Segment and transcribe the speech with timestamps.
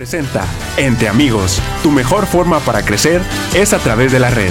[0.00, 0.46] Presenta
[0.78, 3.20] Entre Amigos, tu mejor forma para crecer
[3.54, 4.50] es a través de la red.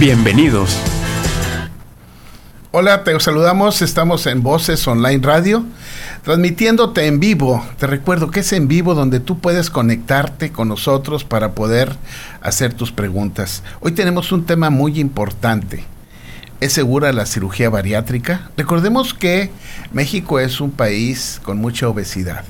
[0.00, 0.76] Bienvenidos.
[2.72, 5.64] Hola, te saludamos, estamos en Voces Online Radio,
[6.24, 7.64] transmitiéndote en vivo.
[7.78, 11.94] Te recuerdo que es en vivo donde tú puedes conectarte con nosotros para poder
[12.40, 13.62] hacer tus preguntas.
[13.78, 15.84] Hoy tenemos un tema muy importante.
[16.60, 18.50] ¿Es segura la cirugía bariátrica?
[18.56, 19.52] Recordemos que
[19.92, 22.42] México es un país con mucha obesidad.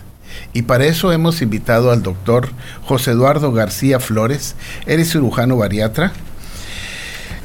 [0.53, 2.51] Y para eso hemos invitado al doctor
[2.85, 4.55] José Eduardo García Flores.
[4.87, 6.13] Eres cirujano bariatra.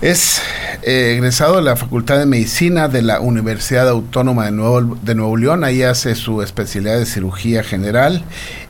[0.01, 0.41] Es
[0.81, 5.37] eh, egresado de la Facultad de Medicina de la Universidad Autónoma de Nuevo, de Nuevo
[5.37, 5.63] León.
[5.63, 8.23] Ahí hace su especialidad de cirugía general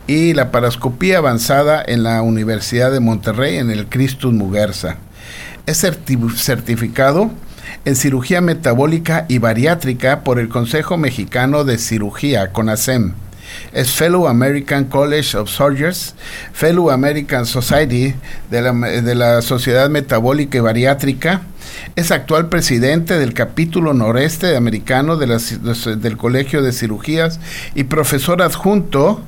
[0.06, 4.98] y la parascopía avanzada en la Universidad de Monterrey en el Christus Muguerza.
[5.66, 7.32] Es certificado
[7.86, 13.14] en cirugía metabólica y bariátrica por el Consejo Mexicano de Cirugía, CONASEM
[13.72, 16.16] es Fellow American College of Surgeons,
[16.54, 18.14] Fellow American Society
[18.50, 21.42] de la, de la Sociedad Metabólica y Bariátrica,
[21.96, 25.28] es actual presidente del capítulo noreste americano de
[25.98, 27.40] del Colegio de Cirugías
[27.76, 29.22] y profesor adjunto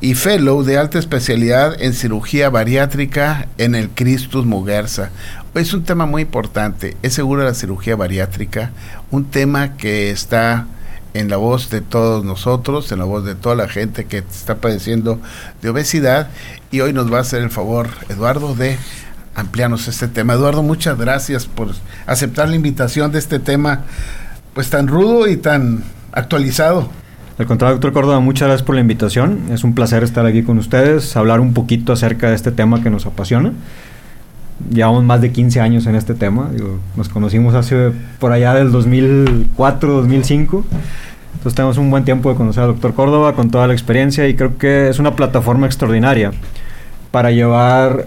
[0.00, 5.10] y fellow de alta especialidad en cirugía bariátrica en el Christus Muguerza.
[5.54, 8.70] Es un tema muy importante, es seguro la cirugía bariátrica,
[9.10, 10.66] un tema que está
[11.14, 14.56] en la voz de todos nosotros, en la voz de toda la gente que está
[14.56, 15.20] padeciendo
[15.62, 16.28] de obesidad.
[16.70, 18.76] Y hoy nos va a hacer el favor, Eduardo, de
[19.34, 20.34] ampliarnos este tema.
[20.34, 21.68] Eduardo, muchas gracias por
[22.06, 23.82] aceptar la invitación de este tema,
[24.54, 26.88] pues tan rudo y tan actualizado.
[27.38, 29.46] Al contrario, doctor Córdoba, muchas gracias por la invitación.
[29.50, 32.90] Es un placer estar aquí con ustedes, hablar un poquito acerca de este tema que
[32.90, 33.52] nos apasiona.
[34.70, 36.50] Llevamos más de 15 años en este tema.
[36.96, 40.64] nos conocimos hace por allá del 2004, 2005.
[41.34, 44.34] Entonces tenemos un buen tiempo de conocer al doctor Córdoba con toda la experiencia y
[44.34, 46.32] creo que es una plataforma extraordinaria
[47.10, 48.06] para llevar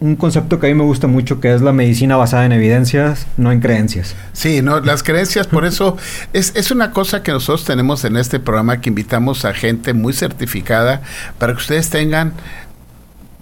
[0.00, 3.26] un concepto que a mí me gusta mucho, que es la medicina basada en evidencias,
[3.38, 4.14] no en creencias.
[4.34, 5.96] Sí, no, las creencias, por eso
[6.34, 10.12] es, es una cosa que nosotros tenemos en este programa que invitamos a gente muy
[10.12, 11.00] certificada
[11.38, 12.34] para que ustedes tengan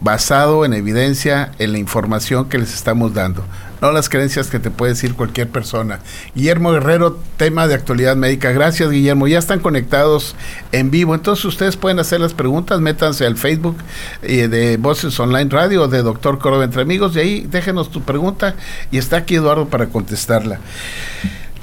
[0.02, 3.44] basado en evidencia en la información que les estamos dando,
[3.80, 6.00] no las creencias que te puede decir cualquier persona.
[6.34, 8.52] Guillermo Guerrero, tema de actualidad médica.
[8.52, 9.26] Gracias, Guillermo.
[9.26, 10.36] Ya están conectados
[10.72, 13.76] en vivo, entonces ustedes pueden hacer las preguntas, métanse al Facebook
[14.22, 18.54] eh, de Voces Online Radio de Doctor Córdoba Entre Amigos, y ahí déjenos tu pregunta
[18.90, 20.58] y está aquí Eduardo para contestarla.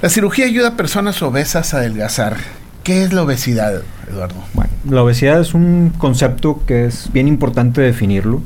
[0.02, 2.38] La cirugía ayuda a personas obesas a adelgazar.
[2.82, 4.36] ¿Qué es la obesidad, Eduardo?
[4.54, 8.40] Bueno, la obesidad es un concepto que es bien importante definirlo.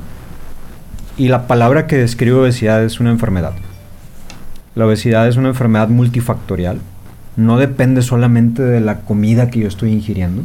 [1.16, 3.52] Y la palabra que describe obesidad es una enfermedad.
[4.74, 6.80] La obesidad es una enfermedad multifactorial.
[7.36, 10.42] No depende solamente de la comida que yo estoy ingiriendo.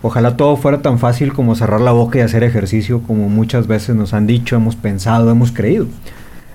[0.00, 3.96] Ojalá todo fuera tan fácil como cerrar la boca y hacer ejercicio como muchas veces
[3.96, 5.86] nos han dicho, hemos pensado, hemos creído.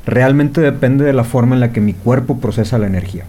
[0.08, 3.26] Realmente depende de la forma en la que mi cuerpo procesa la energía.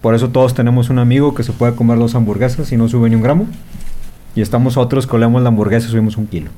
[0.00, 3.08] Por eso todos tenemos un amigo que se puede comer dos hamburguesas y no sube
[3.08, 3.46] ni un gramo.
[4.34, 6.50] Y estamos otros que olemos la hamburguesa y subimos un kilo.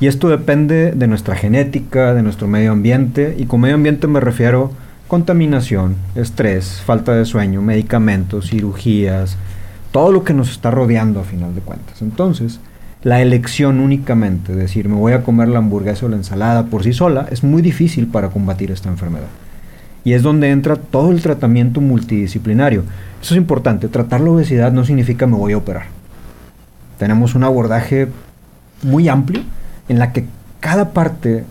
[0.00, 3.36] Y esto depende de nuestra genética, de nuestro medio ambiente.
[3.38, 4.72] Y con medio ambiente me refiero
[5.06, 9.36] contaminación, estrés, falta de sueño, medicamentos, cirugías,
[9.92, 12.02] todo lo que nos está rodeando a final de cuentas.
[12.02, 12.58] Entonces,
[13.04, 16.82] la elección únicamente, de decir me voy a comer la hamburguesa o la ensalada por
[16.82, 19.28] sí sola, es muy difícil para combatir esta enfermedad.
[20.04, 22.84] Y es donde entra todo el tratamiento multidisciplinario.
[23.22, 23.88] Eso es importante.
[23.88, 25.86] Tratar la obesidad no significa me voy a operar.
[26.98, 28.08] Tenemos un abordaje
[28.82, 29.42] muy amplio
[29.88, 30.26] en la que
[30.60, 31.44] cada parte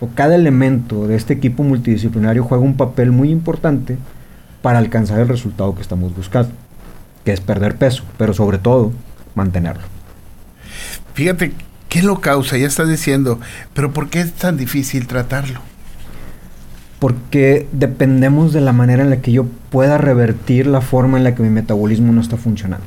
[0.00, 3.98] o cada elemento de este equipo multidisciplinario juega un papel muy importante
[4.62, 6.50] para alcanzar el resultado que estamos buscando,
[7.24, 8.92] que es perder peso, pero sobre todo
[9.34, 9.82] mantenerlo.
[11.14, 11.52] Fíjate,
[11.88, 12.56] ¿qué lo causa?
[12.56, 13.40] Ya estás diciendo,
[13.74, 15.60] pero ¿por qué es tan difícil tratarlo?
[16.98, 21.34] Porque dependemos de la manera en la que yo pueda revertir la forma en la
[21.34, 22.86] que mi metabolismo no está funcionando.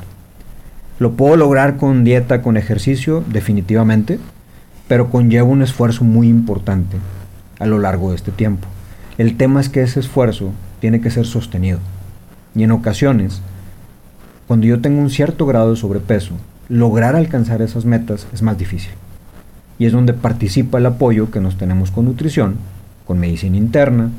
[1.00, 4.20] Lo puedo lograr con dieta, con ejercicio, definitivamente,
[4.88, 6.98] pero conlleva un esfuerzo muy importante
[7.60, 8.68] a lo largo de este tiempo.
[9.18, 11.80] El tema es que ese esfuerzo tiene que ser sostenido.
[12.54, 13.42] Y en ocasiones,
[14.48, 16.34] cuando yo tengo un cierto grado de sobrepeso,
[16.68, 18.92] lograr alcanzar esas metas es más difícil.
[19.80, 22.56] Y es donde participa el apoyo que nos tenemos con nutrición
[23.12, 24.10] con medicina interna,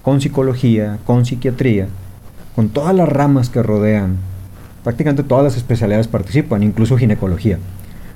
[0.00, 1.88] con psicología, con psiquiatría,
[2.54, 4.14] con todas las ramas que rodean.
[4.84, 7.58] Prácticamente todas las especialidades participan, incluso ginecología.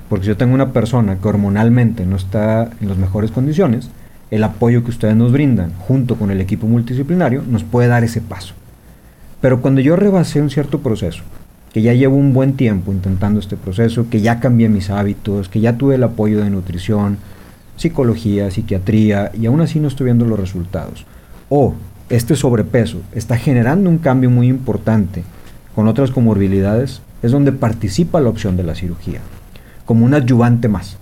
[0.07, 3.89] Porque si yo tengo una persona que hormonalmente no está en las mejores condiciones,
[4.31, 8.21] el apoyo que ustedes nos brindan junto con el equipo multidisciplinario nos puede dar ese
[8.21, 8.53] paso.
[9.41, 11.21] Pero cuando yo rebasé un cierto proceso
[11.73, 15.59] que ya llevo un buen tiempo intentando este proceso, que ya cambié mis hábitos, que
[15.59, 17.17] ya tuve el apoyo de nutrición,
[17.75, 21.05] psicología, psiquiatría, y aún así no estoy viendo los resultados.
[21.49, 21.75] O
[22.09, 25.23] este sobrepeso está generando un cambio muy importante
[25.75, 29.19] con otras comorbilidades, es donde participa la opción de la cirugía,
[29.85, 30.97] como un adyuvante más.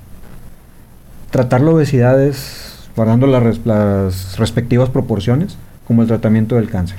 [1.29, 5.57] Tratar la obesidad es, guardando las, las respectivas proporciones,
[5.87, 6.97] como el tratamiento del cáncer.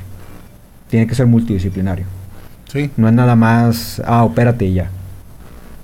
[0.88, 2.04] Tiene que ser multidisciplinario.
[2.70, 2.90] Sí.
[2.96, 4.90] No es nada más, ah, opérate y ya.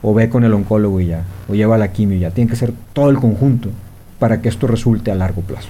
[0.03, 1.25] O ve con el oncólogo y ya.
[1.49, 2.31] O lleva la quimio y ya.
[2.31, 3.71] Tiene que ser todo el conjunto
[4.19, 5.69] para que esto resulte a largo plazo.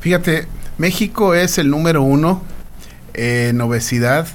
[0.00, 0.46] Fíjate,
[0.78, 2.42] México es el número uno
[3.14, 4.26] en obesidad,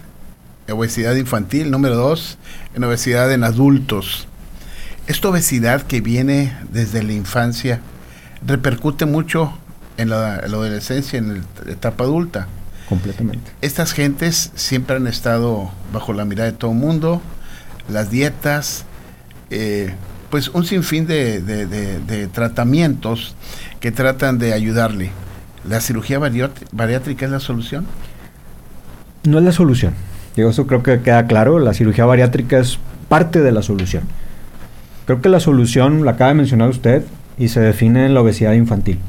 [0.72, 2.38] obesidad infantil, número dos
[2.76, 4.28] en obesidad en adultos.
[5.08, 7.82] Esta obesidad que viene desde la infancia
[8.46, 9.54] repercute mucho
[9.98, 12.48] en la, en la adolescencia, en la etapa adulta.
[12.90, 13.52] Completamente.
[13.62, 17.22] Estas gentes siempre han estado bajo la mirada de todo el mundo,
[17.90, 18.86] las dietas,
[19.54, 19.94] eh,
[20.30, 23.36] pues un sinfín de, de- tratamientos
[23.80, 25.12] que tratan de ayudarle.
[25.68, 27.86] ¿La cirugía bariátrica es la solución?
[29.24, 29.94] No es la solución.
[30.36, 31.60] Digo, eso creo que queda claro.
[31.60, 34.04] La cirugía bariátrica es parte de la solución.
[35.06, 37.04] Creo que la solución la acaba de mencionar usted
[37.38, 39.00] y se define en la obesidad infantil.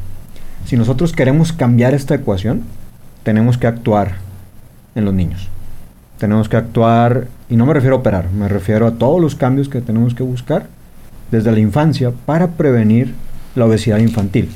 [0.66, 2.62] Si nosotros queremos cambiar esta ecuación,
[3.22, 4.16] tenemos que actuar
[4.94, 5.48] en los niños.
[6.24, 9.68] Tenemos que actuar, y no me refiero a operar, me refiero a todos los cambios
[9.68, 10.68] que tenemos que buscar
[11.30, 13.12] desde la infancia para prevenir
[13.54, 14.48] la obesidad infantil.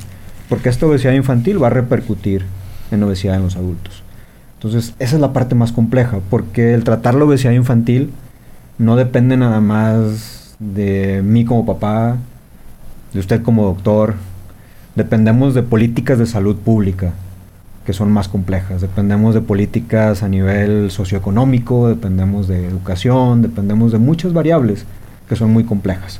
[0.49, 2.43] Porque esta obesidad infantil va a repercutir
[2.89, 4.01] en obesidad en los adultos.
[4.55, 8.09] Entonces, esa es la parte más compleja, porque el tratar la obesidad infantil
[8.79, 12.17] no depende nada más de mí como papá,
[13.13, 14.15] de usted como doctor.
[14.95, 17.13] Dependemos de políticas de salud pública
[17.89, 18.81] que son más complejas.
[18.81, 24.85] Dependemos de políticas a nivel socioeconómico, dependemos de educación, dependemos de muchas variables
[25.27, 26.19] que son muy complejas.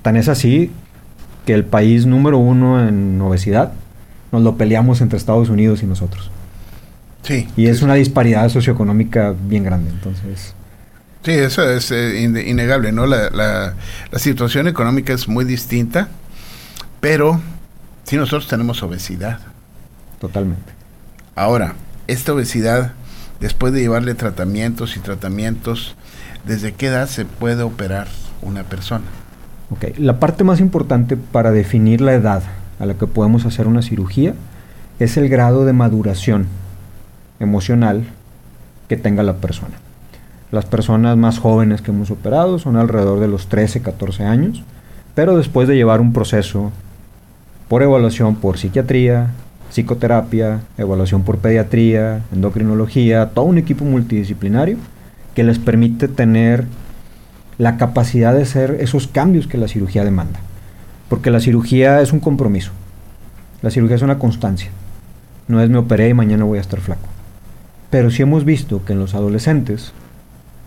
[0.00, 0.70] Tan es así
[1.44, 3.74] que el país número uno en obesidad
[4.32, 6.30] nos lo peleamos entre Estados Unidos y nosotros.
[7.22, 7.48] Sí.
[7.54, 9.90] Y es una disparidad socioeconómica bien grande.
[9.90, 10.54] Entonces,
[11.22, 13.04] Sí, eso es eh, innegable, ¿no?
[13.04, 13.74] La, la-
[14.10, 16.08] la situación económica es muy distinta,
[17.00, 17.42] pero
[18.04, 19.38] sí nosotros tenemos obesidad.
[20.18, 20.72] totalmente.
[21.36, 21.74] Ahora,
[22.06, 22.92] esta obesidad,
[23.40, 25.96] después de llevarle tratamientos y tratamientos,
[26.46, 28.06] ¿desde qué edad se puede operar
[28.40, 29.04] una persona?
[29.70, 32.42] Ok, la parte más importante para definir la edad
[32.78, 34.34] a la que podemos hacer una cirugía
[35.00, 36.46] es el grado de maduración
[37.40, 38.04] emocional
[38.88, 39.74] que tenga la persona.
[40.52, 44.62] Las personas más jóvenes que hemos operado son alrededor de los 13, 14 años,
[45.16, 46.70] pero después de llevar un proceso
[47.66, 49.32] por evaluación por psiquiatría,
[49.74, 54.76] psicoterapia, evaluación por pediatría, endocrinología, todo un equipo multidisciplinario
[55.34, 56.64] que les permite tener
[57.58, 60.38] la capacidad de hacer esos cambios que la cirugía demanda.
[61.08, 62.70] Porque la cirugía es un compromiso.
[63.62, 64.70] La cirugía es una constancia.
[65.48, 67.08] No es me operé y mañana voy a estar flaco.
[67.90, 69.92] Pero sí hemos visto que en los adolescentes,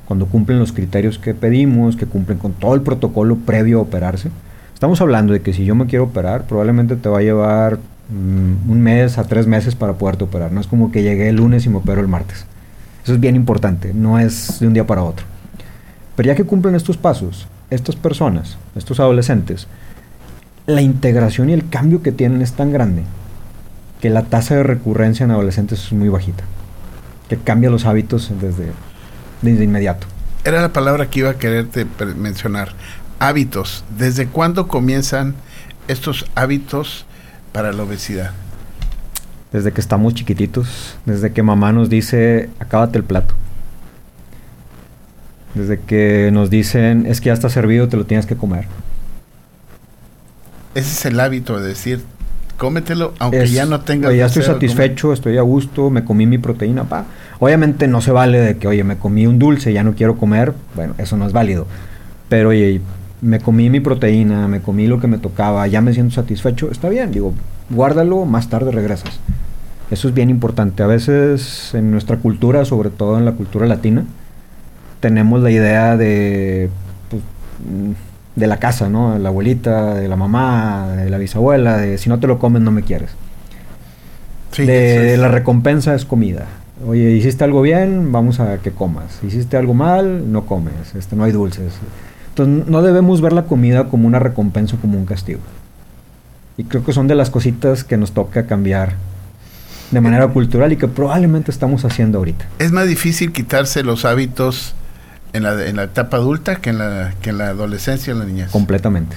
[0.06, 4.32] cuando cumplen los criterios que pedimos, que cumplen con todo el protocolo previo a operarse,
[4.74, 8.70] estamos hablando de que si yo me quiero operar, probablemente te va a llevar mm,
[8.70, 10.52] un mes a tres meses para poderte operar.
[10.52, 12.46] No es como que llegué el lunes y me opero el martes.
[13.04, 15.26] Eso es bien importante, no es de un día para otro.
[16.16, 19.68] Pero ya que cumplen estos pasos, estas personas, estos adolescentes,
[20.66, 23.04] la integración y el cambio que tienen es tan grande
[24.02, 26.44] que la tasa de recurrencia en adolescentes es muy bajita.
[27.30, 28.72] Que cambia los hábitos desde,
[29.42, 30.08] desde inmediato.
[30.44, 31.86] Era la palabra que iba a quererte
[32.16, 32.74] mencionar.
[33.20, 33.84] Hábitos.
[33.98, 35.36] ¿Desde cuándo comienzan
[35.88, 37.06] estos hábitos
[37.52, 38.32] para la obesidad?
[39.52, 43.34] Desde que estamos chiquititos, desde que mamá nos dice, acábate el plato.
[45.56, 48.66] Desde que nos dicen, es que ya está servido, te lo tienes que comer.
[50.76, 52.02] Ese es el hábito de decir,
[52.58, 54.70] cómetelo, aunque Es, ya no tengas "Oye, ya estoy deseo de comer".
[54.70, 57.06] satisfecho, estoy a gusto, me comí mi proteína, pa.
[57.40, 60.54] Obviamente no se vale de que, oye, me comí un dulce, ya no quiero comer,
[60.76, 61.66] bueno, eso no es válido.
[62.30, 62.82] Pero, oye,
[63.22, 66.90] me comí mi proteína, me comí lo que me tocaba, ya me siento satisfecho, está
[66.90, 67.34] bien, digo,
[67.70, 69.20] guárdalo, más tarde regresas.
[69.90, 70.84] Eso es bien importante.
[70.84, 74.04] A veces en nuestra cultura, sobre todo en la cultura latina,
[75.00, 76.70] tenemos la idea de,
[77.10, 77.22] pues,
[77.66, 77.92] mm,
[78.40, 79.14] de la casa, ¿no?
[79.14, 82.62] De la abuelita, de la mamá, de la bisabuela, de si no te lo comes
[82.62, 83.12] no me quieres.
[84.52, 86.46] Sí, de es- la recompensa es comida.
[86.88, 89.20] Oye, hiciste algo bien, vamos a que comas.
[89.24, 90.94] Hiciste algo mal, no comes.
[90.96, 91.74] Este, no hay dulces.
[92.38, 95.40] Entonces, no debemos ver la comida como una recompensa o como un castigo.
[96.56, 98.94] Y creo que son de las cositas que nos toca cambiar
[99.90, 102.46] de manera cultural y que probablemente estamos haciendo ahorita.
[102.60, 104.76] es más difícil quitarse los hábitos
[105.34, 108.26] en la, en la etapa adulta que en la, que en la adolescencia en la
[108.26, 108.52] niñez.
[108.52, 109.16] Completamente.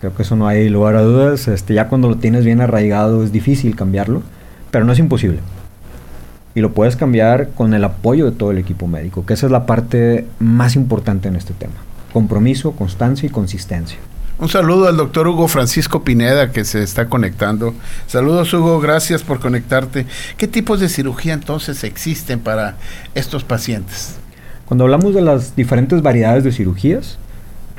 [0.00, 1.48] Creo que eso no hay lugar a dudas.
[1.48, 4.22] Este, ya cuando lo tienes bien arraigado es difícil cambiarlo,
[4.70, 5.38] pero no es imposible.
[6.54, 9.52] Y lo puedes cambiar con el apoyo de todo el equipo médico, que esa es
[9.52, 11.74] la parte más importante en este tema.
[12.12, 13.98] Compromiso, constancia y consistencia.
[14.38, 17.74] Un saludo al doctor Hugo Francisco Pineda que se está conectando.
[18.06, 20.06] Saludos Hugo, gracias por conectarte.
[20.36, 22.76] ¿Qué tipos de cirugía entonces existen para
[23.14, 24.16] estos pacientes?
[24.66, 27.18] Cuando hablamos de las diferentes variedades de cirugías,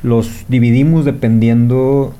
[0.02, 2.14] los dividimos dependiendo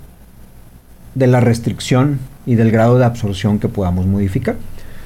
[1.14, 4.56] de la restricción y del grado de absorción que podamos modificar.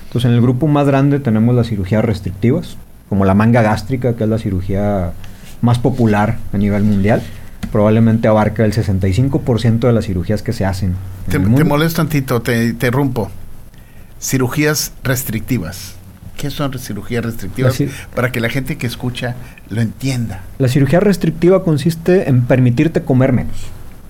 [0.07, 2.77] Entonces, en el grupo más grande tenemos las cirugías restrictivas,
[3.09, 5.13] como la manga gástrica, que es la cirugía
[5.61, 7.23] más popular a nivel mundial.
[7.73, 10.95] Probablemente abarca el 65% de las cirugías que se hacen.
[11.29, 13.31] Te, te molesto tantito, te interrumpo.
[14.21, 15.95] Cirugías restrictivas.
[16.39, 17.83] ¿Qué son cirugías restrictivas?
[18.15, 19.35] Para que la gente que escucha
[19.71, 20.43] lo entienda.
[20.59, 23.57] La cirugía restrictiva consiste en permitirte comer menos,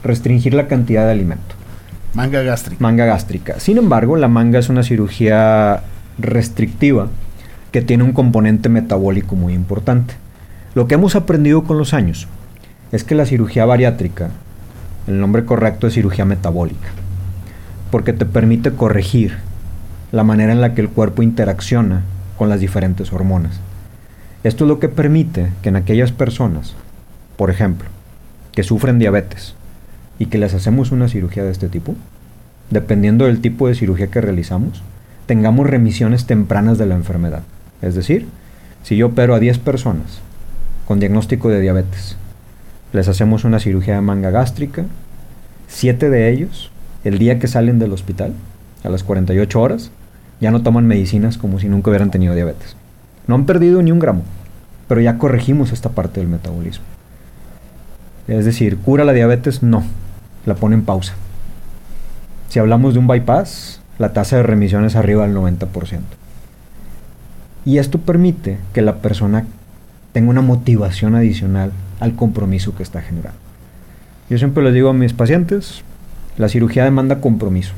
[0.04, 1.54] restringir la cantidad de alimento.
[2.12, 2.82] Manga gástrica.
[2.82, 3.58] Manga gástrica.
[3.60, 5.82] Sin embargo, la manga es una cirugía
[6.18, 7.08] restrictiva
[7.72, 10.14] que tiene un componente metabólico muy importante.
[10.78, 12.28] Lo que hemos aprendido con los años
[12.92, 14.30] es que la cirugía bariátrica,
[15.08, 16.86] el nombre correcto es cirugía metabólica,
[17.90, 19.38] porque te permite corregir
[20.12, 22.02] la manera en la que el cuerpo interacciona
[22.36, 23.58] con las diferentes hormonas.
[24.44, 26.76] Esto es lo que permite que en aquellas personas,
[27.36, 27.88] por ejemplo,
[28.52, 29.56] que sufren diabetes
[30.20, 31.96] y que les hacemos una cirugía de este tipo,
[32.70, 34.84] dependiendo del tipo de cirugía que realizamos,
[35.26, 37.42] tengamos remisiones tempranas de la enfermedad.
[37.82, 38.28] Es decir,
[38.84, 40.20] si yo opero a 10 personas
[40.88, 42.16] con diagnóstico de diabetes,
[42.94, 44.86] les hacemos una cirugía de manga gástrica,
[45.66, 46.70] 7 de ellos,
[47.04, 48.32] el día que salen del hospital,
[48.82, 49.90] a las 48 horas,
[50.40, 52.74] ya no toman medicinas como si nunca hubieran tenido diabetes.
[53.26, 54.22] No han perdido ni un gramo,
[54.88, 56.86] pero ya corregimos esta parte del metabolismo.
[58.26, 59.62] Es decir, ¿cura la diabetes?
[59.62, 59.82] No,
[60.46, 61.12] la pone en pausa.
[62.48, 66.00] Si hablamos de un bypass, la tasa de remisión es arriba del 90%.
[67.66, 69.44] Y esto permite que la persona
[70.12, 73.38] tenga una motivación adicional al compromiso que está generando.
[74.30, 75.82] Yo siempre les digo a mis pacientes,
[76.36, 77.72] la cirugía demanda compromiso.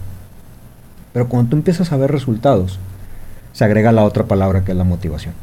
[1.13, 2.79] Pero cuando tú empiezas a ver resultados,
[3.53, 5.35] se agrega la otra palabra que es la motivación.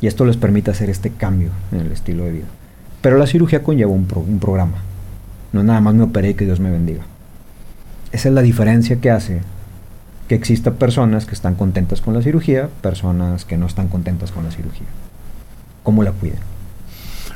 [0.00, 2.46] Y esto les permite hacer este cambio en el estilo de vida.
[3.00, 4.06] Pero la cirugía conlleva un,
[4.40, 4.78] programa.
[5.52, 7.02] No nada más me operé y que Dios me bendiga.
[8.12, 9.40] Esa es la diferencia que hace
[10.28, 14.44] que exista personas que están contentas con la cirugía, personas que no están contentas con
[14.44, 14.86] la cirugía.
[15.84, 16.38] ¿Cómo la cuiden?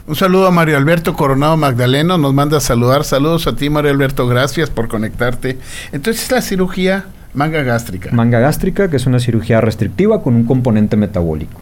[0.09, 3.05] Un saludo a Mario Alberto Coronado Magdaleno, nos manda a saludar.
[3.05, 5.59] Saludos a ti, Mario Alberto, gracias por conectarte.
[5.93, 8.11] Entonces, la cirugía Manga gástrica.
[8.11, 11.61] Manga gástrica, que es una cirugía restrictiva con un componente metabólico.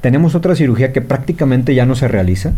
[0.00, 2.52] Tenemos otra cirugía que prácticamente ya no se realiza,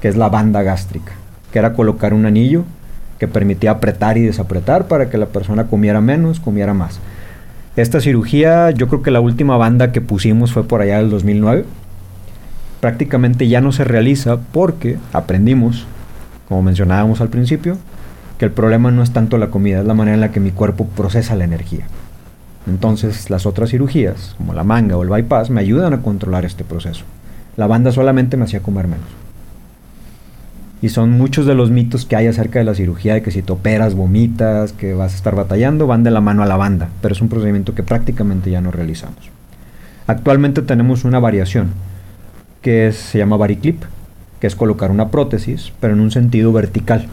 [0.00, 1.12] que es la banda gástrica,
[1.52, 2.64] que era colocar un anillo
[3.18, 6.98] que permitía apretar y desapretar para que la persona comiera menos, comiera más.
[7.76, 11.64] Esta cirugía, yo creo que la última banda que pusimos fue por allá del 2009.
[12.82, 15.86] Prácticamente ya no se realiza porque aprendimos,
[16.48, 17.78] como mencionábamos al principio,
[18.38, 20.50] que el problema no es tanto la comida, es la manera en la que mi
[20.50, 21.86] cuerpo procesa la energía.
[22.66, 26.64] Entonces las otras cirugías, como la manga o el bypass, me ayudan a controlar este
[26.64, 27.04] proceso.
[27.56, 29.06] La banda solamente me hacía comer menos.
[30.80, 33.42] Y son muchos de los mitos que hay acerca de la cirugía, de que si
[33.42, 36.88] te operas, vomitas, que vas a estar batallando, van de la mano a la banda,
[37.00, 39.30] pero es un procedimiento que prácticamente ya no realizamos.
[40.08, 41.68] Actualmente tenemos una variación,
[42.62, 43.82] que se llama variclip,
[44.40, 47.06] que es colocar una prótesis, pero en un sentido vertical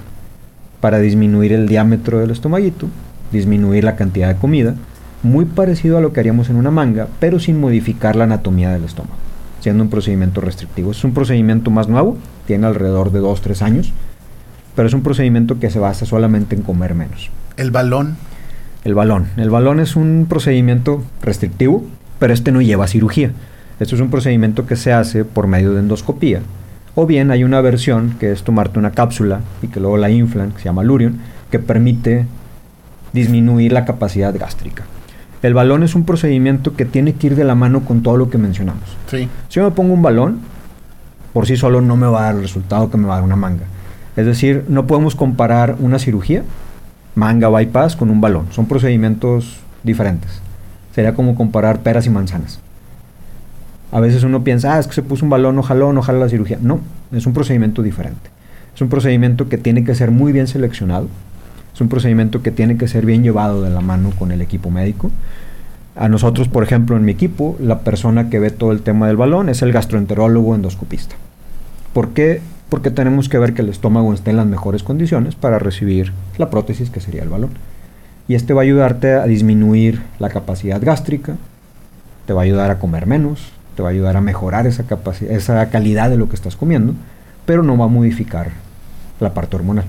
[0.80, 2.88] para disminuir el diámetro del estomaguito,
[3.32, 4.76] disminuir la cantidad de comida,
[5.24, 8.86] muy parecido a lo que haríamos en una manga, pero sin modificar la anatomía del
[8.86, 9.18] estómago,
[9.60, 10.92] siendo un procedimiento restrictivo.
[10.92, 13.92] Es un procedimiento más nuevo, tiene alrededor de 2-3 años,
[14.76, 17.30] pero es un procedimiento que se basa solamente en comer menos.
[17.58, 18.16] ¿El balón?
[18.86, 19.28] El balón.
[19.36, 21.84] El balón es un procedimiento restrictivo,
[22.18, 23.34] pero este no lleva cirugía.
[23.80, 26.42] Esto es un procedimiento que se hace por medio de endoscopía,
[26.96, 30.52] o bien hay una versión que es tomarte una cápsula y que luego la inflan,
[30.52, 31.20] que se llama Lurion,
[31.50, 32.26] que permite
[33.14, 34.84] disminuir la capacidad gástrica.
[35.42, 38.30] El balón es un procedimiento que tiene que ir de la mano con todo lo
[38.30, 38.84] que mencionamos.
[39.10, 40.40] Si yo me pongo un balón,
[41.32, 43.24] por sí solo no me va a dar el resultado que me va a dar
[43.24, 43.64] una manga.
[44.18, 46.44] Es decir, no podemos comparar una cirugía,
[47.16, 48.48] manga bypass, con un balón.
[48.52, 50.42] Son procedimientos diferentes.
[50.94, 52.60] Sería como comparar peras y manzanas.
[53.92, 56.60] A veces uno piensa, ah, es que se puso un balón, ojalá, ojalá la cirugía.
[56.62, 56.80] No,
[57.12, 58.30] es un procedimiento diferente.
[58.76, 61.08] Es un procedimiento que tiene que ser muy bien seleccionado.
[61.74, 64.70] Es un procedimiento que tiene que ser bien llevado de la mano con el equipo
[64.70, 65.12] médico.
[65.96, 69.18] A nosotros, por ejemplo, en mi equipo, la persona que ve todo el tema del
[69.18, 71.16] balón es el gastroenterólogo endoscopista.
[71.94, 72.42] ¿Por qué?
[72.70, 76.50] Porque tenemos que ver que el estómago esté en las mejores condiciones para recibir la
[76.50, 77.50] prótesis, que sería el balón.
[78.28, 81.36] Y este va a ayudarte a disminuir la capacidad gástrica,
[82.28, 85.32] te va a ayudar a comer menos, te va a ayudar a mejorar esa, capacidad,
[85.32, 86.94] esa calidad de lo que estás comiendo,
[87.46, 88.52] pero no va a modificar
[89.20, 89.86] la parte hormonal.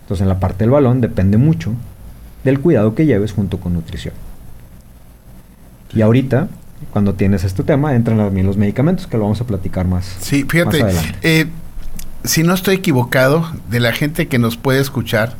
[0.00, 1.72] Entonces en la parte del balón depende mucho
[2.44, 4.14] del cuidado que lleves junto con nutrición.
[5.94, 6.48] Y ahorita,
[6.90, 10.16] cuando tienes este tema, entran también los medicamentos, que lo vamos a platicar más.
[10.20, 10.84] Sí, fíjate,
[11.22, 11.46] eh,
[12.24, 15.34] si no estoy equivocado, de la gente que nos puede escuchar,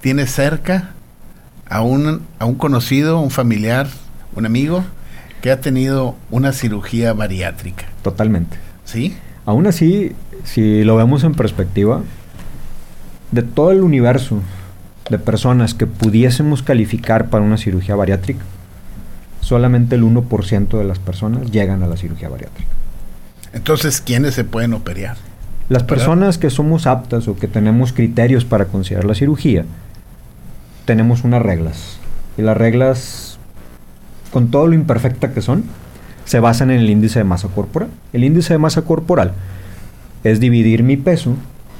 [0.00, 0.90] tiene cerca
[1.68, 3.88] a un, a un conocido, un familiar,
[4.34, 4.84] un amigo
[5.40, 7.86] que ha tenido una cirugía bariátrica.
[8.02, 8.56] Totalmente.
[8.84, 9.16] ¿Sí?
[9.44, 10.12] Aún así,
[10.44, 12.02] si lo vemos en perspectiva,
[13.32, 14.40] de todo el universo
[15.10, 18.44] de personas que pudiésemos calificar para una cirugía bariátrica,
[19.40, 22.70] solamente el 1% de las personas llegan a la cirugía bariátrica.
[23.52, 25.16] Entonces, ¿quiénes se pueden operar?
[25.68, 29.64] Las personas que somos aptas o que tenemos criterios para considerar la cirugía,
[30.84, 31.98] tenemos unas reglas.
[32.38, 33.25] Y las reglas,
[34.36, 35.64] con todo lo imperfecta que son,
[36.26, 37.88] se basan en el índice de masa corporal.
[38.12, 39.32] El índice de masa corporal
[40.24, 41.36] es dividir mi peso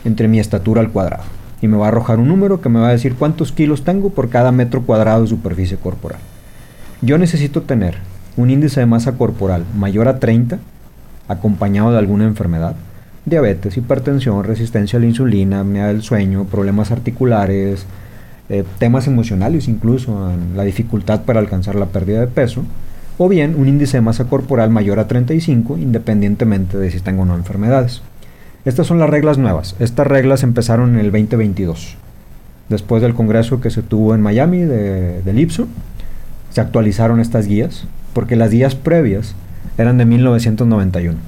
[0.06, 1.25] entre mi estatura al cuadrado.
[1.60, 4.08] Y me va a arrojar un número que me va a decir cuántos kilos tengo
[4.08, 6.18] por cada metro cuadrado de superficie corporal.
[7.02, 7.98] Yo necesito tener
[8.38, 10.58] un índice de masa corporal mayor a 30,
[11.28, 12.75] acompañado de alguna enfermedad,
[13.26, 17.84] diabetes, hipertensión, resistencia a la insulina, apnea del sueño, problemas articulares,
[18.49, 22.65] eh, temas emocionales incluso, la dificultad para alcanzar la pérdida de peso,
[23.19, 27.25] o bien un índice de masa corporal mayor a 35, independientemente de si tengo o
[27.25, 28.03] no enfermedades.
[28.65, 29.76] Estas son las reglas nuevas.
[29.79, 31.97] Estas reglas empezaron en el 2022,
[32.69, 35.69] después del congreso que se tuvo en Miami de, del IPSO
[36.57, 37.85] se actualizaron estas guías,
[38.15, 39.35] porque las guías previas
[39.76, 41.19] eran de 1991.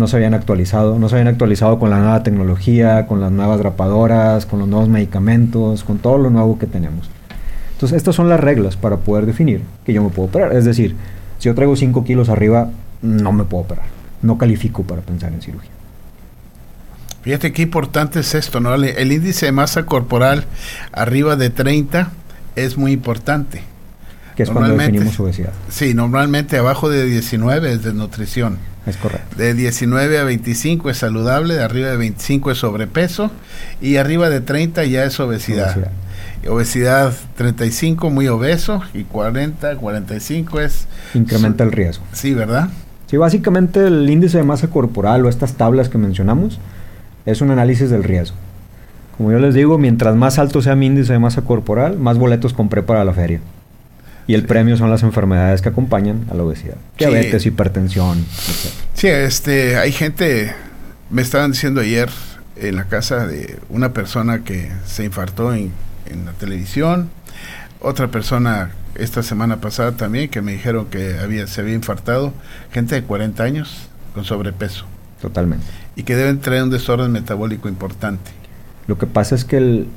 [0.00, 3.58] No se habían actualizado, no se habían actualizado con la nueva tecnología, con las nuevas
[3.58, 7.10] grapadoras, con los nuevos medicamentos, con todo lo nuevo que tenemos.
[7.74, 10.54] Entonces, estas son las reglas para poder definir que yo me puedo operar.
[10.54, 10.96] Es decir,
[11.38, 12.70] si yo traigo 5 kilos arriba,
[13.02, 13.84] no me puedo operar.
[14.22, 15.70] No califico para pensar en cirugía.
[17.20, 18.74] Fíjate qué importante es esto, ¿no?
[18.74, 20.46] El índice de masa corporal
[20.92, 22.10] arriba de 30
[22.56, 23.62] es muy importante
[24.34, 25.52] que es cuando definimos obesidad.
[25.68, 28.56] Sí, normalmente abajo de 19 es desnutrición.
[28.86, 29.36] Es correcto.
[29.36, 33.30] De 19 a 25 es saludable, de arriba de 25 es sobrepeso
[33.80, 35.76] y arriba de 30 ya es obesidad.
[35.76, 35.92] Obesidad,
[36.48, 40.86] obesidad 35 muy obeso y 40, 45 es...
[41.14, 42.04] Incrementa el riesgo.
[42.12, 42.70] Sí, ¿verdad?
[43.06, 46.58] Sí, básicamente el índice de masa corporal o estas tablas que mencionamos
[47.26, 48.36] es un análisis del riesgo.
[49.16, 52.54] Como yo les digo, mientras más alto sea mi índice de masa corporal, más boletos
[52.54, 53.40] compré para la feria.
[54.30, 56.76] Y el premio son las enfermedades que acompañan a la obesidad.
[56.96, 58.72] Diabetes, hipertensión, etc.
[58.94, 60.54] Sí, este, hay gente,
[61.10, 62.08] me estaban diciendo ayer
[62.54, 65.72] en la casa de una persona que se infartó en,
[66.24, 67.10] la televisión,
[67.80, 72.32] otra persona esta semana pasada también que me dijeron que había, se había infartado,
[72.70, 74.84] gente de 40 años con sobrepeso.
[75.20, 75.66] Totalmente.
[75.96, 78.30] Y que deben traer un desorden metabólico importante.
[78.86, 79.88] Lo que pasa es que el,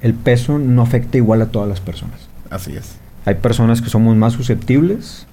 [0.00, 2.20] el peso no afecta igual a todas las personas.
[2.48, 3.01] Así es.
[3.24, 5.26] Hay personas que somos más susceptibles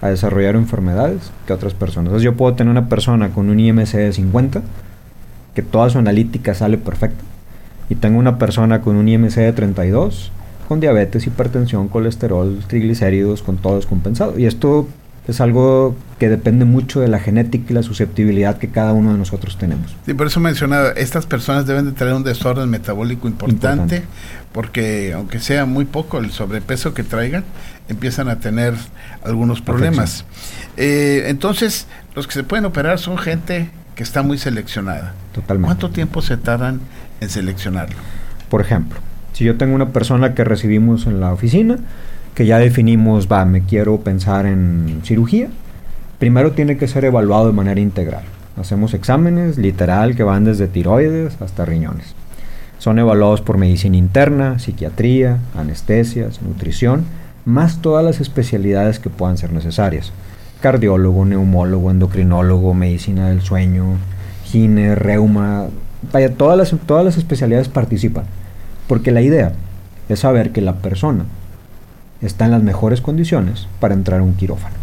[0.00, 2.08] a desarrollar enfermedades que otras personas.
[2.08, 4.62] Entonces yo puedo tener una persona con un IMC de 50,
[5.54, 7.22] que toda su analítica sale perfecta,
[7.88, 10.32] y tengo una persona con un IMC de 32,
[10.68, 14.38] con diabetes, hipertensión, colesterol, triglicéridos, con todo descompensado.
[14.38, 14.88] Y esto
[15.28, 19.18] es algo que depende mucho de la genética y la susceptibilidad que cada uno de
[19.18, 19.94] nosotros tenemos.
[20.04, 24.02] Sí, por eso mencionaba, estas personas deben de tener un desorden metabólico importante,
[24.52, 27.44] porque aunque sea muy poco el sobrepeso que traigan,
[27.88, 28.74] empiezan a tener
[29.24, 30.24] algunos problemas.
[30.76, 35.14] Eh, entonces, los que se pueden operar son gente que está muy seleccionada.
[35.32, 35.66] Totalmente.
[35.66, 36.80] ¿Cuánto tiempo se tardan
[37.20, 37.96] en seleccionarlo?
[38.48, 38.98] Por ejemplo,
[39.32, 41.78] si yo tengo una persona que recibimos en la oficina,
[42.34, 45.48] que ya definimos, va, me quiero pensar en cirugía,
[46.18, 48.24] primero tiene que ser evaluado de manera integral.
[48.56, 52.14] Hacemos exámenes, literal, que van desde tiroides hasta riñones.
[52.78, 57.04] Son evaluados por medicina interna, psiquiatría, anestesias, nutrición,
[57.44, 60.12] más todas las especialidades que puedan ser necesarias.
[60.60, 63.96] Cardiólogo, neumólogo, endocrinólogo, medicina del sueño,
[64.44, 65.66] gine, reuma,
[66.12, 68.24] vaya, todas las, todas las especialidades participan.
[68.86, 69.52] Porque la idea
[70.08, 71.24] es saber que la persona
[72.22, 74.76] está en las mejores condiciones para entrar a un quirófano.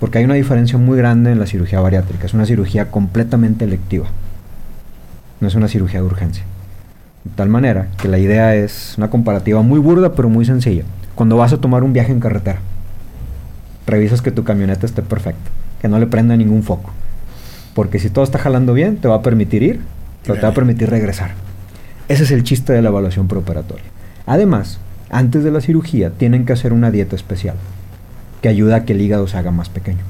[0.00, 2.26] Porque hay una diferencia muy grande en la cirugía bariátrica.
[2.26, 4.06] Es una cirugía completamente electiva.
[5.40, 6.44] No es una cirugía de urgencia.
[7.24, 10.84] De tal manera que la idea es una comparativa muy burda pero muy sencilla.
[11.14, 12.58] Cuando vas a tomar un viaje en carretera,
[13.86, 16.90] revisas que tu camioneta esté perfecta, que no le prenda ningún foco.
[17.74, 19.80] Porque si todo está jalando bien, te va a permitir ir,
[20.22, 21.32] pero te va a permitir regresar.
[22.08, 23.84] Ese es el chiste de la evaluación preoperatoria.
[24.26, 24.78] Además,
[25.10, 27.56] antes de la cirugía tienen que hacer una dieta especial
[28.42, 30.02] que ayuda a que el hígado se haga más pequeño.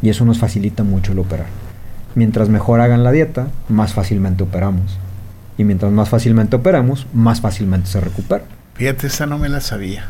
[0.00, 1.46] Y eso nos facilita mucho el operar.
[2.14, 4.98] Mientras mejor hagan la dieta, más fácilmente operamos.
[5.58, 8.44] Y mientras más fácilmente operamos, más fácilmente se recupera.
[8.74, 10.06] Fíjate, esa no me la sabía.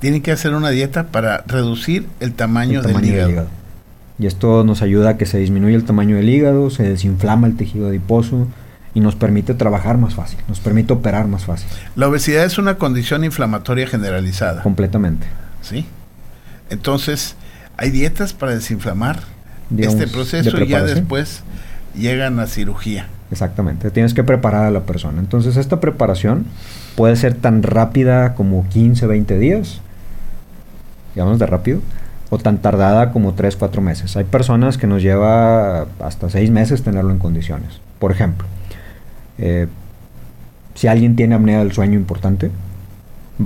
[0.00, 3.46] Tienen que hacer una dieta para reducir el tamaño, del, hígado.
[4.18, 7.56] Y esto nos ayuda a que se disminuya el tamaño del hígado, se desinflama el
[7.56, 8.46] tejido adiposo
[8.94, 11.68] y nos permite trabajar más fácil, nos permite operar más fácil.
[11.94, 14.62] La obesidad es una condición inflamatoria generalizada.
[14.62, 15.26] Completamente.
[15.62, 15.86] Sí.
[16.70, 17.36] Entonces,
[17.76, 19.20] ¿hay dietas para desinflamar
[19.76, 21.42] este proceso y ya después
[21.94, 23.06] llegan a cirugía?
[23.30, 25.20] Exactamente, tienes que preparar a la persona.
[25.20, 26.46] Entonces, esta preparación
[26.96, 29.80] puede ser tan rápida como 15, 20 días,
[31.14, 31.80] digamos de rápido,
[32.30, 34.16] o tan tardada como 3, 4 meses.
[34.16, 37.80] Hay personas que nos lleva hasta 6 meses tenerlo en condiciones.
[37.98, 38.46] Por ejemplo,
[39.38, 39.68] eh,
[40.74, 42.50] si alguien tiene apnea del sueño importante,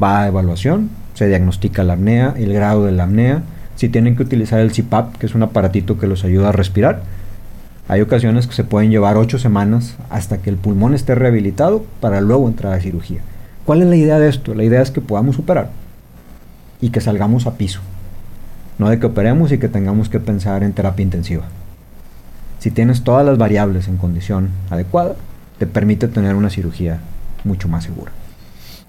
[0.01, 3.43] va a evaluación, se diagnostica la apnea, el grado de la apnea,
[3.77, 7.03] si tienen que utilizar el CPAP, que es un aparatito que los ayuda a respirar.
[7.89, 12.21] Hay ocasiones que se pueden llevar 8 semanas hasta que el pulmón esté rehabilitado para
[12.21, 13.21] luego entrar a cirugía.
[13.65, 14.55] ¿Cuál es la idea de esto?
[14.55, 15.71] La idea es que podamos operar
[16.81, 17.81] y que salgamos a piso.
[18.79, 21.45] No de que operemos y que tengamos que pensar en terapia intensiva.
[22.59, 25.17] Si tienes todas las variables en condición adecuada,
[25.63, 26.99] te permite tener una cirugía
[27.45, 28.11] mucho más segura.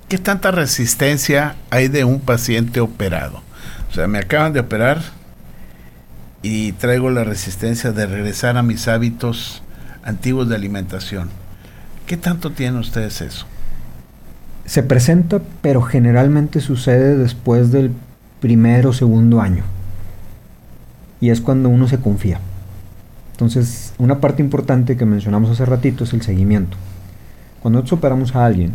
[0.08, 3.44] ¿Qué tanta resistencia hay de un paciente operado?
[3.92, 5.04] O sea, me acaban de operar
[6.42, 9.62] y traigo la resistencia de regresar a mis hábitos
[10.04, 11.30] antiguos de alimentación.
[12.08, 13.46] ¿Qué tanto tienen ustedes eso?
[14.66, 17.92] Se presenta, pero generalmente sucede después del
[18.40, 19.64] primer o segundo año.
[21.22, 22.40] Y es cuando uno se confía.
[23.44, 26.78] Entonces, una parte importante que mencionamos hace ratito es el seguimiento.
[27.62, 28.72] Cuando nosotros operamos a alguien,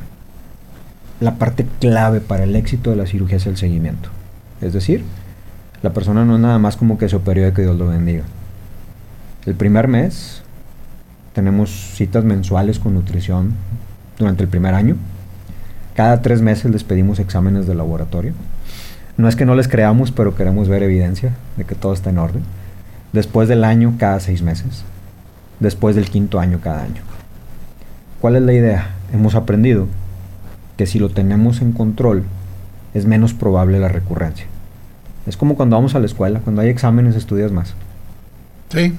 [1.21, 4.11] la parte clave para el éxito de la cirugía es el seguimiento.
[4.61, 5.05] Es decir,
[5.81, 8.25] la persona no es nada más como que se operó y que Dios lo bendiga.
[9.47, 10.43] El primer mes
[11.33, 13.55] tenemos citas mensuales con nutrición
[14.19, 14.97] durante el primer año.
[15.95, 18.35] Cada tres meses les pedimos exámenes de laboratorio.
[19.17, 22.19] No es que no les creamos, pero queremos ver evidencia de que todo está en
[22.19, 22.43] orden.
[23.13, 24.85] Después del año, cada seis meses.
[25.61, 27.03] Después del quinto año, cada año.
[28.21, 28.91] ¿Cuál es la idea?
[29.13, 29.87] Hemos aprendido
[30.77, 32.25] que si lo tenemos en control,
[32.95, 34.47] es menos probable la recurrencia.
[35.27, 37.75] Es como cuando vamos a la escuela, cuando hay exámenes estudias más.
[38.71, 38.95] Sí,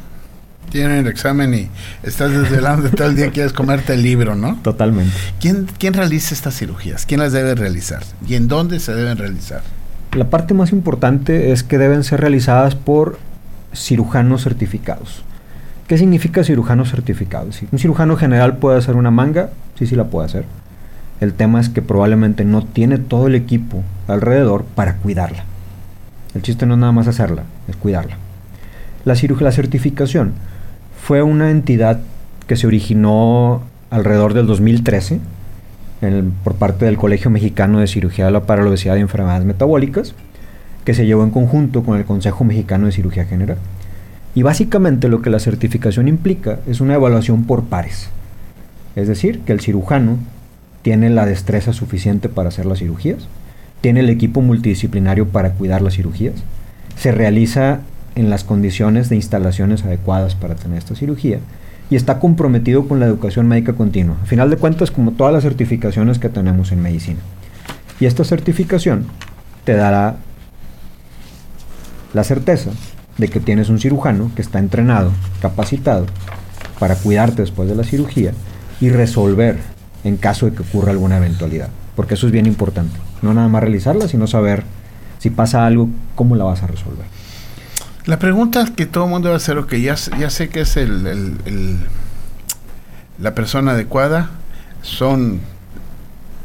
[0.69, 1.69] tienen el examen y
[2.04, 4.60] estás desvelando todo el día quieres comerte el libro, ¿no?
[4.62, 5.13] Totalmente.
[5.39, 7.06] ¿Quién, ¿Quién realiza estas cirugías?
[7.06, 8.04] ¿Quién las debe realizar?
[8.28, 9.62] ¿Y en dónde se deben realizar?
[10.13, 13.19] La parte más importante es que deben ser realizadas por
[13.73, 15.23] cirujanos certificados.
[15.88, 17.51] ¿Qué significa cirujano certificado?
[17.51, 20.45] Si un cirujano general puede hacer una manga, sí, sí la puede hacer.
[21.19, 25.43] El tema es que probablemente no tiene todo el equipo alrededor para cuidarla.
[26.36, 28.17] El chiste no es nada más hacerla, es cuidarla.
[29.03, 30.34] La, la certificación
[31.01, 31.99] fue una entidad
[32.45, 35.19] que se originó alrededor del 2013
[36.43, 40.13] por parte del Colegio Mexicano de Cirugía para la Obesidad y Enfermedades Metabólicas,
[40.89, 43.60] que se llevó en conjunto con el Consejo Mexicano de Cirugía General.
[44.34, 48.10] Y básicamente lo que la certificación implica es una evaluación por pares.
[48.95, 50.17] Es decir, que el cirujano
[50.82, 53.28] tiene la destreza suficiente para hacer las cirugías,
[53.82, 56.34] tiene el equipo multidisciplinario para cuidar las cirugías,
[56.97, 57.82] se realiza
[58.15, 61.38] en las condiciones de instalaciones adecuadas para tener esta cirugía
[61.91, 64.17] y está comprometido con la educación médica continua.
[64.23, 67.19] A final de cuentas, como todas las certificaciones que tenemos en medicina.
[67.99, 69.06] Y esta certificación
[69.65, 70.15] te dará
[72.13, 72.72] la certeza
[73.17, 76.06] de que tienes un cirujano que está entrenado, capacitado
[76.80, 78.32] para cuidarte después de la cirugía
[78.80, 79.58] y resolver
[80.04, 81.69] en caso de que ocurra alguna eventualidad.
[81.95, 82.98] Porque eso es bien importante.
[83.22, 84.63] No nada más realizarla, sino saber
[85.19, 87.06] si pasa algo, cómo la vas a resolver.
[88.06, 90.78] La pregunta que todo el mundo va a hacer, ok, ya, ya sé que es
[90.78, 91.78] el,
[93.19, 94.30] la persona adecuada,
[94.82, 95.41] son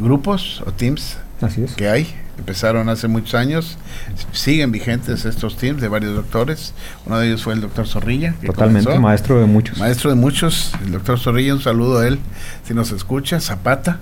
[0.01, 1.75] grupos o teams Así es.
[1.75, 3.79] que hay, empezaron hace muchos años,
[4.33, 6.75] siguen vigentes estos teams de varios doctores,
[7.07, 8.35] uno de ellos fue el doctor Zorrilla.
[8.45, 9.79] Totalmente, maestro de muchos.
[9.79, 12.19] Maestro de muchos, el doctor Zorrilla, un saludo a él,
[12.67, 13.99] si nos escucha, Zapata.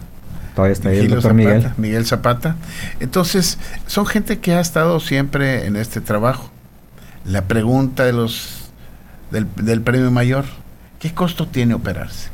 [0.55, 1.71] Todavía está ahí el doctor Miguel.
[1.79, 2.57] Miguel Zapata.
[3.01, 6.51] Entonces, son gente que ha estado siempre en este trabajo.
[7.25, 8.71] La pregunta de los
[9.31, 10.45] del, del premio mayor,
[10.99, 12.29] ¿qué costo tiene operarse?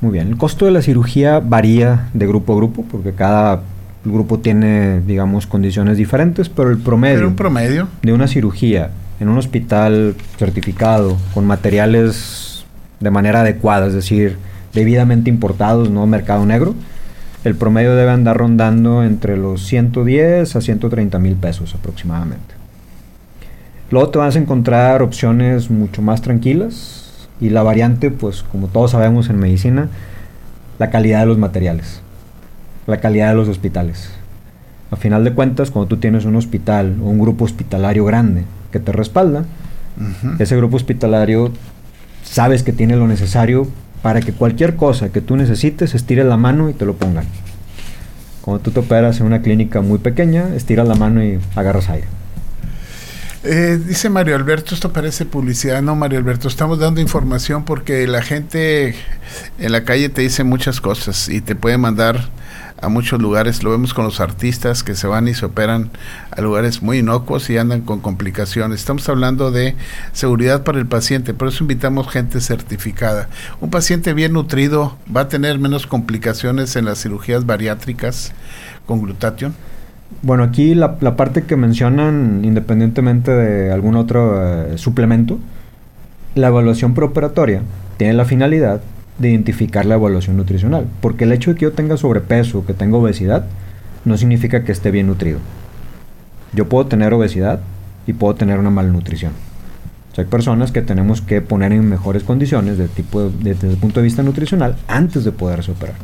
[0.00, 3.62] Muy bien, el costo de la cirugía varía de grupo a grupo porque cada
[4.12, 8.90] grupo tiene, digamos, condiciones diferentes, pero el promedio, un promedio de una cirugía
[9.20, 12.64] en un hospital certificado, con materiales
[13.00, 14.36] de manera adecuada, es decir,
[14.72, 16.74] debidamente importados, no mercado negro,
[17.44, 22.54] el promedio debe andar rondando entre los 110 a 130 mil pesos aproximadamente.
[23.90, 28.90] Luego te vas a encontrar opciones mucho más tranquilas y la variante, pues como todos
[28.90, 29.88] sabemos en medicina,
[30.78, 32.02] la calidad de los materiales,
[32.86, 34.10] la calidad de los hospitales.
[34.90, 38.78] A final de cuentas, cuando tú tienes un hospital o un grupo hospitalario grande que
[38.78, 39.44] te respalda,
[40.38, 41.52] ese grupo hospitalario
[42.22, 43.66] sabes que tiene lo necesario
[44.02, 47.24] para que cualquier cosa que tú necesites estire la mano y te lo pongan.
[48.42, 52.06] Cuando tú te operas en una clínica muy pequeña, estiras la mano y agarras aire.
[53.42, 55.82] Eh, dice Mario Alberto, esto parece publicidad.
[55.82, 58.94] No, Mario Alberto, estamos dando información porque la gente
[59.58, 62.28] en la calle te dice muchas cosas y te puede mandar
[62.80, 63.62] a muchos lugares.
[63.62, 65.90] Lo vemos con los artistas que se van y se operan
[66.30, 68.80] a lugares muy inocuos y andan con complicaciones.
[68.80, 69.74] Estamos hablando de
[70.12, 73.28] seguridad para el paciente, por eso invitamos gente certificada.
[73.60, 78.32] Un paciente bien nutrido va a tener menos complicaciones en las cirugías bariátricas
[78.86, 79.54] con glutatión.
[80.22, 85.38] Bueno, aquí la, parte que mencionan, independientemente de algún otro eh, suplemento,
[86.34, 87.62] la evaluación preoperatoria
[87.96, 88.80] tiene la finalidad
[89.18, 90.86] de identificar la evaluación nutricional.
[91.00, 93.46] Porque el hecho de que yo tenga sobrepeso, que tenga obesidad,
[94.04, 95.38] no significa que esté bien nutrido.
[96.52, 97.60] Yo puedo tener obesidad
[98.06, 99.32] y puedo tener una malnutrición.
[100.16, 104.04] hay personas que tenemos que poner en mejores condiciones de tipo desde el punto de
[104.04, 105.96] vista nutricional antes de poderse operar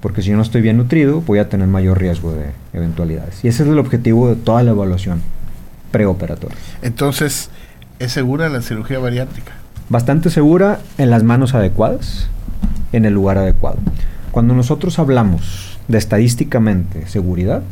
[0.00, 3.44] porque si yo no estoy bien nutrido voy a tener mayor riesgo de eventualidades.
[3.44, 5.22] Y ese es el objetivo de toda la evaluación
[5.90, 6.56] preoperatoria.
[6.82, 7.50] Entonces,
[7.98, 9.52] ¿es segura la cirugía bariátrica?
[9.90, 12.28] Bastante segura en las manos adecuadas,
[12.92, 13.78] en el lugar adecuado.
[14.32, 17.62] Cuando nosotros hablamos de estadísticamente seguridad,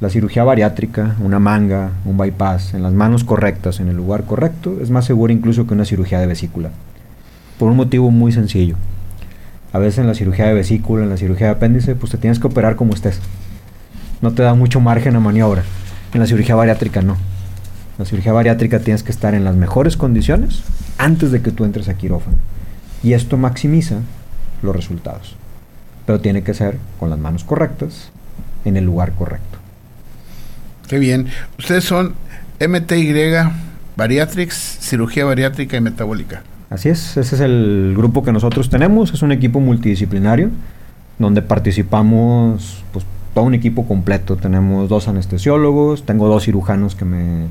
[0.00, 4.78] la cirugía bariátrica, una manga, un bypass, en las manos correctas, en el lugar correcto,
[4.80, 6.70] es más segura incluso que una cirugía de vesícula.
[7.58, 8.76] Por un motivo muy sencillo
[9.74, 12.38] a veces en la cirugía de vesícula, en la cirugía de apéndice, pues te tienes
[12.38, 13.18] que operar como estés.
[14.22, 15.64] No te da mucho margen a maniobra.
[16.14, 17.14] En la cirugía bariátrica no.
[17.14, 20.62] En la cirugía bariátrica tienes que estar en las mejores condiciones
[20.98, 22.36] antes de que tú entres a quirófano.
[23.02, 24.00] Y esto maximiza
[24.62, 25.36] los resultados.
[26.06, 28.10] Pero tiene que ser con las manos correctas,
[28.64, 29.58] en el lugar correcto.
[30.88, 31.28] Qué bien.
[31.58, 32.14] Ustedes son
[32.60, 33.12] MTY
[33.96, 36.42] Bariatrix, cirugía bariátrica y metabólica.
[36.70, 40.50] Así es, ese es el grupo que nosotros tenemos, es un equipo multidisciplinario
[41.18, 44.36] donde participamos pues, todo un equipo completo.
[44.36, 47.46] Tenemos dos anestesiólogos, tengo dos cirujanos que me,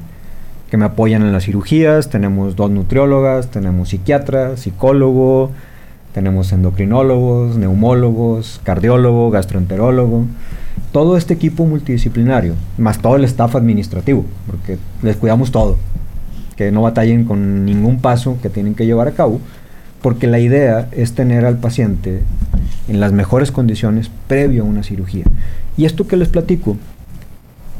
[0.74, 5.52] que me apoyan en las cirugías, tenemos dos nutriólogas, tenemos psiquiatras, psicólogo,
[6.16, 10.26] tenemos endocrinólogos, neumólogos, cardiólogo, gastroenterólogo.
[10.92, 15.78] Todo este equipo multidisciplinario, más todo el staff administrativo, porque les cuidamos todo
[16.56, 19.42] que no batallen con ningún paso que tienen que llevar a cabo,
[20.02, 22.24] porque la idea es tener al paciente
[22.88, 25.26] en las mejores condiciones previo a una cirugía.
[25.78, 26.78] Y esto que les platico,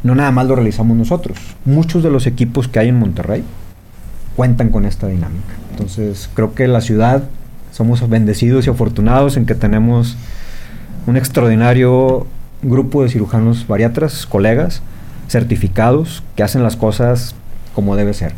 [0.04, 1.38] no nada más lo realizamos nosotros.
[1.66, 3.44] Muchos de los equipos que hay en Monterrey
[4.36, 5.54] cuentan con esta dinámica.
[5.72, 7.24] Entonces, creo que la ciudad
[7.72, 10.16] somos bendecidos y afortunados en que tenemos
[11.08, 12.28] un extraordinario
[12.62, 14.82] grupo de cirujanos bariatras, colegas,
[15.28, 17.36] certificados, que hacen las cosas
[17.74, 18.34] como debe ser.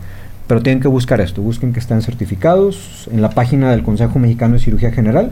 [0.48, 4.54] Pero tienen que buscar esto, busquen que estén certificados en la página del Consejo Mexicano
[4.54, 5.32] de Cirugía General.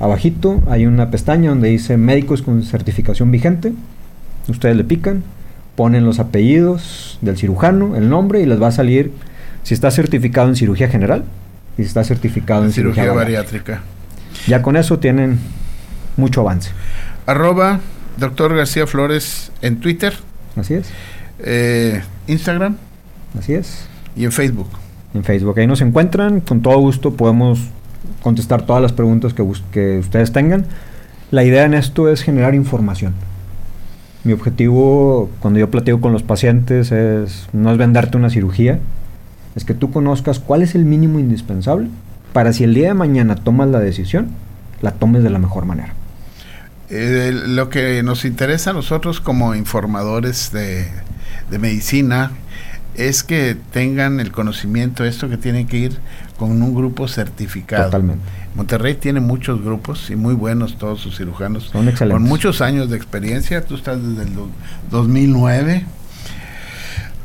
[0.00, 3.72] Abajito hay una pestaña donde dice médicos con certificación vigente.
[4.48, 5.22] Ustedes le pican,
[5.76, 9.12] ponen los apellidos del cirujano, el nombre y les va a salir
[9.62, 11.24] si está certificado en cirugía general
[11.78, 13.82] y si está certificado en, cirugía, bariátrica.
[14.46, 15.38] Ya con eso tienen
[16.16, 16.70] mucho avance.
[17.26, 17.80] Arroba
[18.16, 20.14] doctor García Flores en Twitter.
[20.56, 20.88] Así es.
[21.38, 22.76] Eh, Instagram.
[23.38, 23.86] Así es.
[24.16, 24.68] Y en Facebook.
[25.14, 25.58] En Facebook.
[25.58, 26.40] Ahí nos encuentran.
[26.40, 27.60] Con todo gusto podemos
[28.22, 30.66] contestar todas las preguntas que, que ustedes tengan.
[31.30, 33.14] La idea en esto es generar información.
[34.24, 38.78] Mi objetivo cuando yo platico con los pacientes es no es venderte una cirugía,
[39.56, 41.88] es que tú conozcas cuál es el mínimo indispensable
[42.32, 44.28] para si el día de mañana tomas la decisión,
[44.80, 45.94] la tomes de la mejor manera.
[46.88, 50.86] Eh, lo que nos interesa a nosotros como informadores de,
[51.50, 52.32] de medicina
[52.94, 55.98] es que tengan el conocimiento, esto que tienen que ir
[56.36, 57.84] con un grupo certificado.
[57.84, 58.22] Totalmente.
[58.54, 61.70] Monterrey tiene muchos grupos y muy buenos todos sus cirujanos.
[61.72, 62.20] Son excelentes.
[62.20, 63.64] Con muchos años de experiencia.
[63.64, 64.36] Tú estás desde el
[64.90, 65.86] 2009.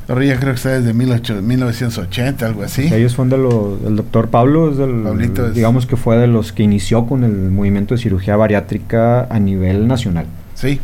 [0.07, 2.93] Torrilla creo que está desde 1980, algo así.
[2.93, 6.63] Ellos son de los, el doctor Pablo, es del, digamos que fue de los que
[6.63, 10.25] inició con el movimiento de cirugía bariátrica a nivel nacional.
[10.55, 10.79] Sí.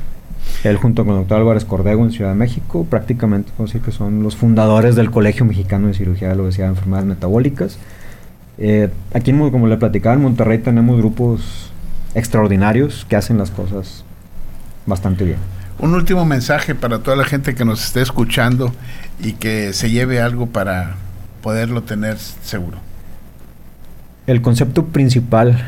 [0.65, 4.23] Él junto con el doctor Álvarez Cordego en Ciudad de México, prácticamente decir que son
[4.23, 7.77] los fundadores del Colegio Mexicano de Cirugía de la Obesidad y Enfermedades Metabólicas.
[8.65, 11.69] Eh, aquí, como le platicaba, en Monterrey tenemos grupos
[12.15, 14.06] extraordinarios que hacen las cosas
[14.86, 15.38] bastante bien.
[15.80, 18.71] Un último mensaje para toda la gente que nos esté escuchando
[19.21, 20.95] y que se lleve algo para
[21.41, 22.78] poderlo tener seguro.
[24.28, 25.62] El concepto principal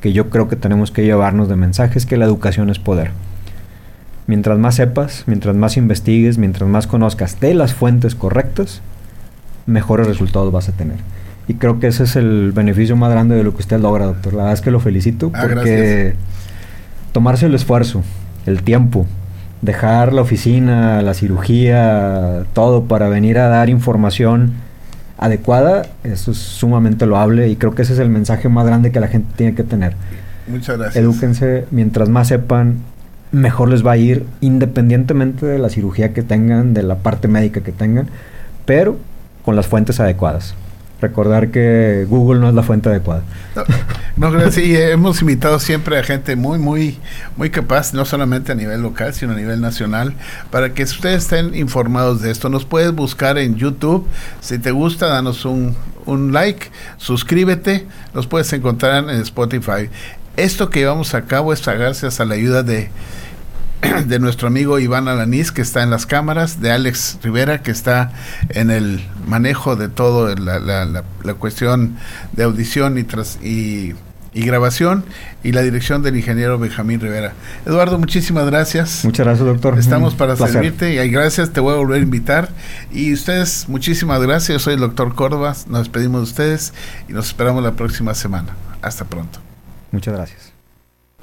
[0.00, 3.10] que yo creo que tenemos que llevarnos de mensaje es que la educación es poder.
[4.26, 8.80] Mientras más sepas, mientras más investigues, mientras más conozcas de las fuentes correctas,
[9.66, 10.96] mejores resultados vas a tener.
[11.48, 14.32] Y creo que ese es el beneficio más grande de lo que usted logra, doctor.
[14.32, 16.14] La verdad es que lo felicito ah, porque
[17.12, 18.02] tomarse el esfuerzo,
[18.46, 19.06] el tiempo,
[19.62, 24.54] dejar la oficina, la cirugía, todo para venir a dar información
[25.18, 29.00] adecuada, eso es sumamente loable y creo que ese es el mensaje más grande que
[29.00, 29.94] la gente tiene que tener.
[30.46, 31.02] Muchas gracias.
[31.02, 32.78] Edúquense, mientras más sepan,
[33.32, 37.60] mejor les va a ir, independientemente de la cirugía que tengan, de la parte médica
[37.62, 38.08] que tengan,
[38.64, 38.98] pero
[39.46, 40.54] con las fuentes adecuadas
[41.00, 43.22] recordar que Google no es la fuente adecuada.
[44.16, 44.64] No, gracias.
[44.64, 46.98] Y hemos invitado siempre a gente muy, muy,
[47.36, 50.14] muy capaz, no solamente a nivel local, sino a nivel nacional,
[50.50, 52.48] para que ustedes estén informados de esto.
[52.48, 54.06] Nos puedes buscar en YouTube.
[54.40, 57.86] Si te gusta, danos un, un like, suscríbete.
[58.14, 59.90] Nos puedes encontrar en Spotify.
[60.38, 62.88] Esto que llevamos a cabo es gracias a la ayuda de
[64.06, 68.12] de nuestro amigo Iván Alanís, que está en las cámaras, de Alex Rivera, que está
[68.48, 71.96] en el manejo de todo la, la, cuestión
[72.32, 73.94] de audición y, tras, y,
[74.34, 75.04] grabación,
[75.42, 77.32] y la dirección del ingeniero Benjamín Rivera.
[77.64, 79.04] Eduardo, muchísimas gracias.
[79.04, 79.78] Muchas gracias, doctor.
[79.78, 82.50] Estamos para servirte y gracias, te voy a volver a invitar.
[82.92, 84.48] Y ustedes, muchísimas gracias.
[84.48, 86.74] Yo soy el doctor Córdoba, nos despedimos de ustedes
[87.08, 88.54] y nos esperamos la próxima semana.
[88.82, 89.40] Hasta pronto.
[89.90, 90.55] Muchas gracias.